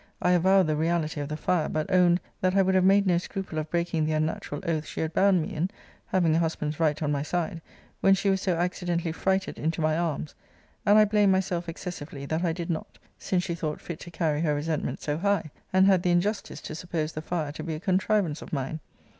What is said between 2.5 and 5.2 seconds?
I would have made no scruple of breaking the unnatural oath she had